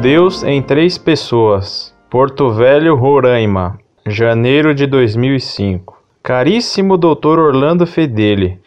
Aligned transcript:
Deus 0.00 0.42
em 0.42 0.62
Três 0.62 0.96
Pessoas, 0.96 1.94
Porto 2.08 2.50
Velho, 2.50 2.96
Roraima, 2.96 3.78
janeiro 4.06 4.74
de 4.74 4.86
2005. 4.86 5.98
Caríssimo 6.22 6.96
Dr. 6.96 7.38
Orlando 7.38 7.86
Fedeli, 7.86 8.58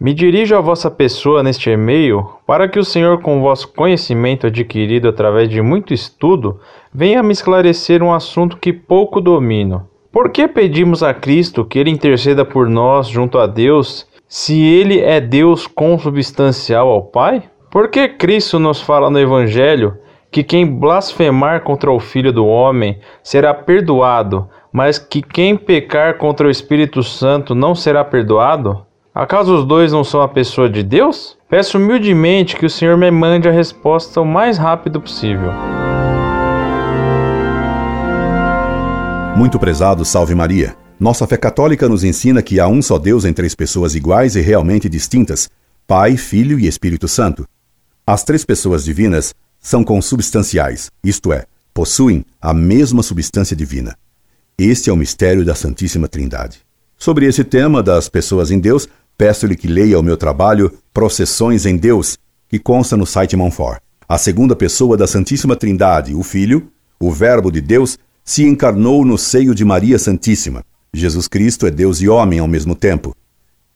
me 0.00 0.14
dirijo 0.14 0.56
a 0.56 0.60
vossa 0.60 0.90
pessoa 0.90 1.42
neste 1.42 1.68
e-mail 1.68 2.26
para 2.46 2.66
que 2.66 2.78
o 2.78 2.84
Senhor, 2.84 3.20
com 3.20 3.42
vosso 3.42 3.68
conhecimento 3.68 4.46
adquirido 4.46 5.08
através 5.08 5.50
de 5.50 5.60
muito 5.60 5.92
estudo, 5.92 6.58
venha 6.92 7.22
me 7.22 7.32
esclarecer 7.32 8.02
um 8.02 8.14
assunto 8.14 8.56
que 8.56 8.72
pouco 8.72 9.20
domino. 9.20 9.86
Por 10.10 10.30
que 10.30 10.48
pedimos 10.48 11.02
a 11.02 11.12
Cristo 11.12 11.66
que 11.66 11.78
Ele 11.78 11.90
interceda 11.90 12.46
por 12.46 12.66
nós 12.66 13.08
junto 13.08 13.38
a 13.38 13.46
Deus, 13.46 14.08
se 14.26 14.58
Ele 14.58 15.00
é 15.00 15.20
Deus 15.20 15.66
consubstancial 15.66 16.88
ao 16.88 17.02
Pai? 17.02 17.42
Por 17.70 17.90
que 17.90 18.08
Cristo 18.08 18.58
nos 18.58 18.80
fala 18.80 19.10
no 19.10 19.20
Evangelho 19.20 19.98
que 20.30 20.42
quem 20.42 20.66
blasfemar 20.66 21.62
contra 21.62 21.90
o 21.90 21.98
Filho 21.98 22.32
do 22.32 22.46
Homem 22.46 22.98
será 23.22 23.54
perdoado, 23.54 24.48
mas 24.72 24.98
que 24.98 25.22
quem 25.22 25.56
pecar 25.56 26.18
contra 26.18 26.46
o 26.46 26.50
Espírito 26.50 27.02
Santo 27.02 27.54
não 27.54 27.74
será 27.74 28.04
perdoado? 28.04 28.86
Acaso 29.14 29.54
os 29.54 29.64
dois 29.64 29.92
não 29.92 30.04
são 30.04 30.20
a 30.20 30.28
pessoa 30.28 30.68
de 30.68 30.82
Deus? 30.82 31.36
Peço 31.48 31.78
humildemente 31.78 32.56
que 32.56 32.66
o 32.66 32.70
Senhor 32.70 32.96
me 32.96 33.10
mande 33.10 33.48
a 33.48 33.52
resposta 33.52 34.20
o 34.20 34.24
mais 34.24 34.58
rápido 34.58 35.00
possível. 35.00 35.50
Muito 39.34 39.58
prezado, 39.58 40.04
salve 40.04 40.34
Maria. 40.34 40.76
Nossa 41.00 41.26
fé 41.26 41.36
católica 41.36 41.88
nos 41.88 42.04
ensina 42.04 42.42
que 42.42 42.60
há 42.60 42.68
um 42.68 42.82
só 42.82 42.98
Deus 42.98 43.24
em 43.24 43.32
três 43.32 43.54
pessoas 43.54 43.94
iguais 43.94 44.36
e 44.36 44.40
realmente 44.40 44.88
distintas: 44.88 45.48
Pai, 45.86 46.16
Filho 46.16 46.58
e 46.58 46.66
Espírito 46.66 47.08
Santo. 47.08 47.46
As 48.06 48.24
três 48.24 48.44
pessoas 48.44 48.84
divinas 48.84 49.34
são 49.68 49.84
consubstanciais, 49.84 50.90
isto 51.04 51.30
é, 51.30 51.44
possuem 51.74 52.24
a 52.40 52.54
mesma 52.54 53.02
substância 53.02 53.54
divina. 53.54 53.94
Este 54.56 54.88
é 54.88 54.92
o 54.94 54.96
mistério 54.96 55.44
da 55.44 55.54
Santíssima 55.54 56.08
Trindade. 56.08 56.60
Sobre 56.96 57.26
esse 57.26 57.44
tema 57.44 57.82
das 57.82 58.08
pessoas 58.08 58.50
em 58.50 58.58
Deus, 58.58 58.88
peço-lhe 59.18 59.54
que 59.54 59.68
leia 59.68 60.00
o 60.00 60.02
meu 60.02 60.16
trabalho 60.16 60.72
Processões 60.90 61.66
em 61.66 61.76
Deus, 61.76 62.16
que 62.48 62.58
consta 62.58 62.96
no 62.96 63.04
site 63.04 63.36
Monfort. 63.36 63.82
A 64.08 64.16
segunda 64.16 64.56
pessoa 64.56 64.96
da 64.96 65.06
Santíssima 65.06 65.54
Trindade, 65.54 66.14
o 66.14 66.22
Filho, 66.22 66.72
o 66.98 67.12
Verbo 67.12 67.52
de 67.52 67.60
Deus, 67.60 67.98
se 68.24 68.44
encarnou 68.44 69.04
no 69.04 69.18
seio 69.18 69.54
de 69.54 69.66
Maria 69.66 69.98
Santíssima. 69.98 70.64
Jesus 70.94 71.28
Cristo 71.28 71.66
é 71.66 71.70
Deus 71.70 72.00
e 72.00 72.08
homem 72.08 72.38
ao 72.38 72.48
mesmo 72.48 72.74
tempo. 72.74 73.14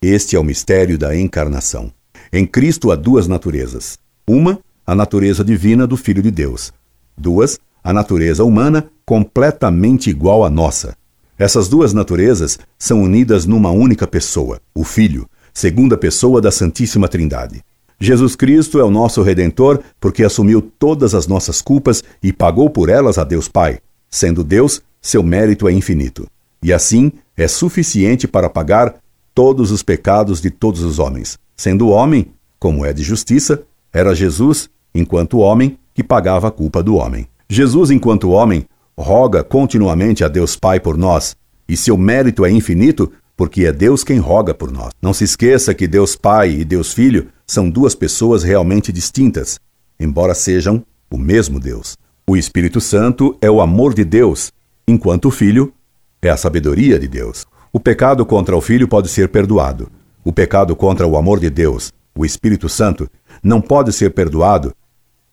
Este 0.01 0.37
é 0.37 0.39
o 0.39 0.45
mistério 0.45 0.97
da 0.97 1.15
encarnação. 1.15 1.93
Em 2.33 2.47
Cristo 2.47 2.91
há 2.91 2.97
duas 2.97 3.29
naturezas. 3.29 3.99
Uma, 4.27 4.59
a 4.87 4.95
natureza 4.95 5.45
divina 5.45 5.87
do 5.87 5.97
Filho 5.97 6.23
de 6.23 6.31
Deus. 6.31 6.73
Duas, 7.17 7.59
a 7.83 7.93
natureza 7.93 8.45
humana 8.45 8.89
completamente 9.05 10.11
igual 10.11 10.45
à 10.45 10.51
nossa. 10.51 10.97
Essas 11.39 11.69
duas 11.69 11.93
naturezas 11.93 12.59
são 12.79 13.03
unidas 13.03 13.47
numa 13.47 13.71
única 13.71 14.07
pessoa, 14.07 14.61
o 14.75 14.85
Filho, 14.85 15.29
segunda 15.53 15.97
pessoa 15.97 16.41
da 16.41 16.51
Santíssima 16.51 17.09
Trindade. 17.09 17.63
Jesus 17.99 18.35
Cristo 18.35 18.79
é 18.81 18.85
o 18.85 18.91
nosso 18.91 19.23
redentor 19.23 19.81
porque 20.01 20.25
assumiu 20.25 20.61
todas 20.61 21.15
as 21.15 21.27
nossas 21.27 21.63
culpas 21.63 22.03
e 22.23 22.33
pagou 22.33 22.69
por 22.69 22.89
elas 22.89 23.19
a 23.19 23.25
Deus 23.25 23.49
Pai. 23.49 23.79
Sendo 24.11 24.43
Deus, 24.43 24.83
seu 25.01 25.23
mérito 25.23 25.69
é 25.69 25.73
infinito. 25.73 26.27
E 26.63 26.73
assim 26.73 27.13
é 27.37 27.47
suficiente 27.47 28.27
para 28.27 28.51
pagar 28.51 28.97
todos 29.35 29.71
os 29.71 29.83
pecados 29.83 30.41
de 30.41 30.51
todos 30.51 30.83
os 30.83 30.99
homens. 30.99 31.39
Sendo 31.57 31.89
homem, 31.89 32.27
como 32.59 32.85
é 32.85 32.93
de 32.93 33.03
justiça, 33.03 33.63
era 33.93 34.15
Jesus, 34.15 34.71
enquanto 34.95 35.39
homem, 35.39 35.79
que 35.95 36.03
pagava 36.03 36.49
a 36.49 36.51
culpa 36.51 36.83
do 36.83 36.97
homem. 36.97 37.27
Jesus, 37.49 37.91
enquanto 37.91 38.31
homem, 38.31 38.65
roga 38.97 39.45
continuamente 39.45 40.25
a 40.25 40.29
Deus 40.29 40.57
Pai 40.57 40.81
por 40.81 40.97
nós, 40.97 41.37
e 41.69 41.77
seu 41.77 41.97
mérito 41.97 42.45
é 42.45 42.51
infinito 42.51 43.13
porque 43.37 43.65
é 43.65 43.73
Deus 43.73 44.05
quem 44.05 44.19
roga 44.19 44.55
por 44.55 44.71
nós. 44.71 44.93
Não 45.01 45.13
se 45.13 45.25
esqueça 45.25 45.75
que 45.75 45.87
Deus 45.87 46.17
Pai 46.17 46.51
e 46.51 46.65
Deus 46.65 46.93
Filho 46.93 47.29
são 47.47 47.69
duas 47.69 47.95
pessoas 47.95 48.43
realmente 48.43 48.93
distintas, 48.93 49.59
embora 49.99 50.35
sejam 50.35 50.85
o 51.11 51.19
mesmo 51.19 51.59
Deus. 51.59 51.97
O 52.27 52.37
Espírito 52.37 52.81
Santo 52.81 53.37
é 53.41 53.51
o 53.51 53.61
amor 53.61 53.95
de 53.95 54.05
Deus, 54.05 54.53
enquanto 54.87 55.27
o 55.27 55.31
Filho 55.31 55.73
é 56.21 56.31
a 56.31 56.37
sabedoria 56.37 56.99
de 56.99 57.09
Deus. 57.09 57.45
O 57.73 57.81
pecado 57.81 58.25
contra 58.25 58.57
o 58.57 58.61
Filho 58.61 58.87
pode 58.87 59.09
ser 59.09 59.29
perdoado. 59.29 59.91
O 60.25 60.33
pecado 60.33 60.77
contra 60.77 61.07
o 61.07 61.17
amor 61.17 61.41
de 61.41 61.51
Deus, 61.51 61.93
o 62.15 62.25
Espírito 62.25 62.69
Santo, 62.69 63.09
não 63.43 63.61
pode 63.61 63.93
ser 63.93 64.11
perdoado, 64.11 64.75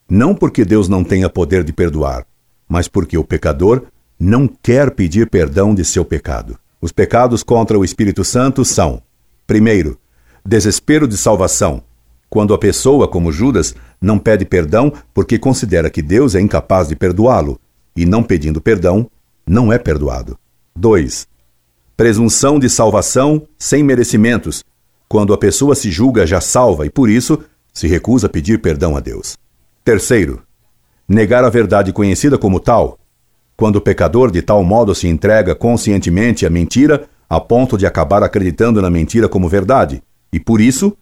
não 0.10 0.34
porque 0.34 0.66
Deus 0.66 0.88
não 0.88 1.04
tenha 1.04 1.30
poder 1.30 1.64
de 1.64 1.72
perdoar, 1.72 2.26
mas 2.68 2.88
porque 2.88 3.18
o 3.18 3.24
pecador 3.24 3.84
não 4.20 4.48
quer 4.48 4.92
pedir 4.92 5.30
perdão 5.30 5.74
de 5.76 5.86
seu 5.86 6.04
pecado. 6.04 6.58
Os 6.82 6.92
pecados 6.92 7.44
contra 7.44 7.78
o 7.78 7.86
Espírito 7.86 8.24
Santo 8.24 8.66
são: 8.66 9.02
primeiro, 9.46 10.00
desespero 10.46 11.08
de 11.08 11.16
salvação, 11.16 11.84
quando 12.30 12.54
a 12.54 12.58
pessoa, 12.58 13.08
como 13.08 13.32
Judas, 13.32 13.76
não 14.02 14.18
pede 14.18 14.46
perdão 14.46 14.92
porque 15.14 15.38
considera 15.38 15.90
que 15.90 16.02
Deus 16.02 16.36
é 16.36 16.42
incapaz 16.42 16.88
de 16.88 16.96
perdoá-lo, 16.96 17.60
e 17.96 18.06
não 18.06 18.24
pedindo 18.24 18.62
perdão, 18.62 19.10
não 19.46 19.72
é 19.72 19.78
perdoado. 19.78 20.38
2. 20.76 21.28
Presunção 21.98 22.58
de 22.58 22.70
salvação 22.70 23.46
sem 23.58 23.84
merecimentos, 23.84 24.64
quando 25.08 25.34
a 25.34 25.38
pessoa 25.38 25.76
se 25.76 25.92
julga 25.92 26.26
já 26.26 26.40
salva 26.40 26.86
e, 26.86 26.90
por 26.90 27.10
isso, 27.10 27.40
se 27.80 27.88
recusa 27.88 28.28
a 28.28 28.30
pedir 28.30 28.60
perdão 28.60 28.98
a 28.98 29.00
Deus. 29.00 29.38
Terceiro, 29.86 30.42
negar 31.08 31.46
a 31.46 31.50
verdade 31.50 31.94
conhecida 31.94 32.38
como 32.38 32.60
tal, 32.60 33.00
quando 33.56 33.78
o 33.78 33.82
pecador 33.82 34.32
de 34.32 34.42
tal 34.42 34.62
modo 34.66 34.94
se 34.94 35.08
entrega 35.08 35.56
conscientemente 35.56 36.46
à 36.46 36.50
mentira 36.50 37.08
a 37.30 37.40
ponto 37.40 37.78
de 37.78 37.86
acabar 37.86 38.22
acreditando 38.22 38.82
na 38.82 38.90
mentira 38.90 39.30
como 39.30 39.48
verdade, 39.48 40.04
e 40.34 40.42
por 40.42 40.60
isso 40.60 40.98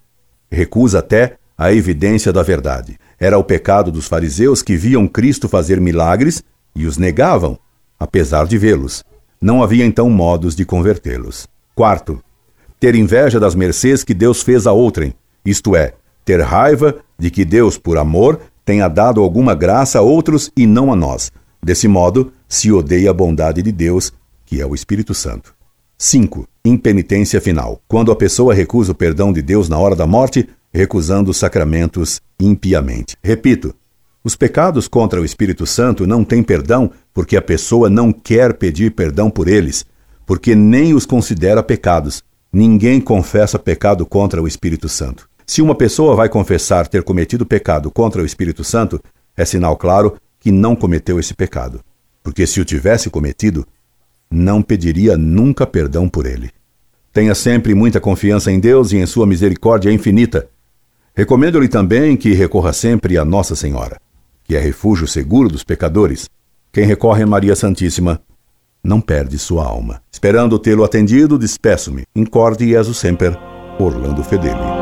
recusa 0.52 1.00
até 1.00 1.38
a 1.58 1.74
evidência 1.74 2.32
da 2.32 2.44
verdade. 2.44 3.00
Era 3.20 3.40
o 3.40 3.44
pecado 3.44 3.92
dos 3.92 4.08
fariseus 4.08 4.62
que 4.62 4.78
viam 4.78 5.08
Cristo 5.08 5.50
fazer 5.50 5.82
milagres 5.82 6.44
e 6.76 6.86
os 6.86 7.00
negavam, 7.00 7.58
apesar 8.00 8.46
de 8.46 8.56
vê-los. 8.56 9.04
Não 9.42 9.64
havia 9.64 9.84
então 9.84 10.12
modos 10.12 10.56
de 10.56 10.64
convertê-los. 10.64 11.48
Quarto, 11.74 12.24
ter 12.80 12.94
inveja 12.94 13.40
das 13.40 13.56
mercês 13.56 14.04
que 14.04 14.14
Deus 14.14 14.44
fez 14.44 14.68
a 14.68 14.72
outrem, 14.74 15.16
isto 15.44 15.76
é, 15.76 15.94
ter 16.28 16.42
raiva 16.42 16.98
de 17.18 17.32
que 17.32 17.46
Deus, 17.46 17.78
por 17.78 17.98
amor, 17.98 18.42
tenha 18.66 18.90
dado 18.90 19.24
alguma 19.24 19.56
graça 19.56 20.00
a 20.00 20.02
outros 20.02 20.52
e 20.58 20.68
não 20.68 20.92
a 20.92 20.96
nós. 20.96 21.32
Desse 21.64 21.88
modo, 21.88 22.34
se 22.50 22.70
odeia 22.70 23.12
a 23.12 23.14
bondade 23.14 23.62
de 23.62 23.72
Deus, 23.72 24.12
que 24.46 24.60
é 24.60 24.66
o 24.66 24.76
Espírito 24.76 25.14
Santo. 25.14 25.56
5. 25.98 26.46
Impenitência 26.66 27.40
final. 27.40 27.80
Quando 27.88 28.12
a 28.12 28.16
pessoa 28.16 28.54
recusa 28.54 28.92
o 28.92 28.96
perdão 28.96 29.32
de 29.32 29.42
Deus 29.42 29.70
na 29.70 29.80
hora 29.80 29.96
da 29.96 30.06
morte, 30.06 30.50
recusando 30.74 31.32
os 31.32 31.38
sacramentos 31.38 32.22
impiamente. 32.38 33.16
Repito, 33.24 33.74
os 34.22 34.36
pecados 34.36 34.86
contra 34.86 35.22
o 35.22 35.26
Espírito 35.26 35.66
Santo 35.66 36.06
não 36.06 36.26
têm 36.26 36.44
perdão 36.44 36.92
porque 37.14 37.38
a 37.38 37.42
pessoa 37.42 37.90
não 37.90 38.12
quer 38.12 38.54
pedir 38.56 38.92
perdão 38.92 39.30
por 39.30 39.48
eles, 39.48 39.86
porque 40.26 40.54
nem 40.56 40.94
os 40.94 41.06
considera 41.06 41.64
pecados. 41.64 42.22
Ninguém 42.52 43.00
confessa 43.00 43.58
pecado 43.58 44.06
contra 44.06 44.44
o 44.44 44.48
Espírito 44.48 44.90
Santo. 44.90 45.30
Se 45.50 45.62
uma 45.62 45.74
pessoa 45.74 46.14
vai 46.14 46.28
confessar 46.28 46.88
ter 46.90 47.02
cometido 47.04 47.46
pecado 47.46 47.90
contra 47.90 48.22
o 48.22 48.26
Espírito 48.26 48.66
Santo, 48.66 49.02
é 49.36 49.46
sinal 49.46 49.78
claro 49.78 50.18
que 50.42 50.52
não 50.52 50.76
cometeu 50.76 51.18
esse 51.20 51.34
pecado, 51.34 51.80
porque 52.22 52.46
se 52.46 52.60
o 52.60 52.66
tivesse 52.66 53.10
cometido, 53.10 53.66
não 54.30 54.62
pediria 54.62 55.18
nunca 55.18 55.66
perdão 55.66 56.10
por 56.10 56.26
ele. 56.26 56.52
Tenha 57.14 57.34
sempre 57.34 57.74
muita 57.74 58.02
confiança 58.02 58.52
em 58.52 58.60
Deus 58.60 58.92
e 58.92 58.98
em 58.98 59.06
sua 59.06 59.26
misericórdia 59.26 59.90
infinita. 59.90 60.50
Recomendo-lhe 61.16 61.70
também 61.70 62.18
que 62.18 62.34
recorra 62.34 62.74
sempre 62.74 63.18
a 63.18 63.24
Nossa 63.24 63.56
Senhora, 63.56 64.00
que 64.44 64.54
é 64.54 64.60
refúgio 64.60 65.08
seguro 65.08 65.48
dos 65.48 65.64
pecadores. 65.64 66.30
Quem 66.74 66.86
recorre 66.86 67.24
a 67.24 67.28
Maria 67.28 67.56
Santíssima 67.56 68.22
não 68.84 69.00
perde 69.00 69.40
sua 69.40 69.66
alma. 69.66 70.02
Esperando 70.12 70.60
tê-lo 70.60 70.84
atendido, 70.84 71.40
despeço-me. 71.40 72.04
Incorde 72.14 72.68
Jesus 72.68 72.98
Semper, 72.98 73.36
Orlando 73.80 74.24
Fedeli. 74.24 74.77